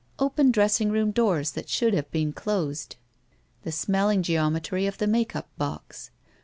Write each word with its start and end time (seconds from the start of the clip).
Open 0.17 0.49
dressing 0.49 0.89
room 0.91 1.11
doors 1.11 1.51
that 1.51 1.69
should 1.69 1.93
have 1.93 2.09
been' 2.09 2.33
closed. 2.33 2.95
The 3.61 3.71
smelling 3.71 4.23
geometry 4.23 4.87
of 4.87 4.97
the 4.97 5.05
make 5.05 5.35
up 5.35 5.55
box. 5.59 6.09